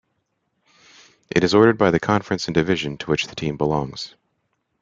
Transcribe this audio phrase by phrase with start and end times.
[1.29, 4.15] It is ordered by the conference and division to which the team belongs.